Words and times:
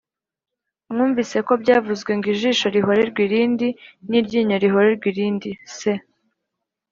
Mwumvise 0.91 1.37
ko 1.47 1.53
byavuzwe 1.61 2.11
ngo 2.17 2.27
ijisho 2.33 2.65
rihorerwe 2.75 3.21
irindi 3.27 3.67
n 4.09 4.11
iryinyo 4.19 4.55
rihorerwe 4.63 5.05
irindi 5.11 5.51
c 5.77 5.79